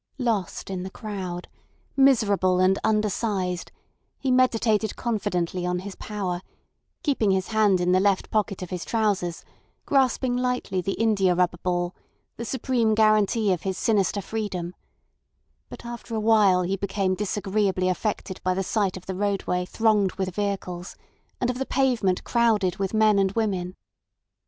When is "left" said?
7.99-8.31